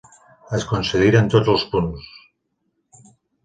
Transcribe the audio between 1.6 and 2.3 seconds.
punts.